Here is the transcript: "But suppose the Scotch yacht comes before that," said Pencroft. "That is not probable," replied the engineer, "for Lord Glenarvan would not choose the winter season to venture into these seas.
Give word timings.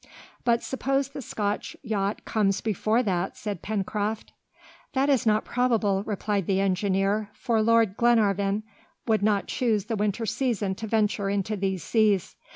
"But 0.43 0.63
suppose 0.63 1.09
the 1.09 1.21
Scotch 1.21 1.77
yacht 1.83 2.25
comes 2.25 2.59
before 2.59 3.03
that," 3.03 3.37
said 3.37 3.61
Pencroft. 3.61 4.33
"That 4.93 5.09
is 5.09 5.27
not 5.27 5.45
probable," 5.45 6.01
replied 6.07 6.47
the 6.47 6.59
engineer, 6.59 7.29
"for 7.33 7.61
Lord 7.61 7.97
Glenarvan 7.97 8.63
would 9.05 9.21
not 9.21 9.45
choose 9.45 9.85
the 9.85 9.95
winter 9.95 10.25
season 10.25 10.73
to 10.73 10.87
venture 10.87 11.29
into 11.29 11.55
these 11.55 11.83
seas. 11.83 12.35